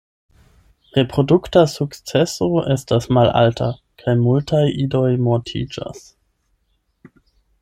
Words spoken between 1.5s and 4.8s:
sukceso estas malalta kaj multaj